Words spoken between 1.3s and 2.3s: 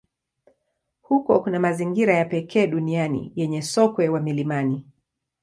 kuna mazingira ya